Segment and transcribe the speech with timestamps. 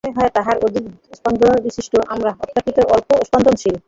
[0.03, 0.85] মনে কর, তাহারা অধিক
[1.17, 3.75] স্পন্দনবিশিষ্ট ও আমরা অপেক্ষাকৃত অল্প স্পন্দনশীল।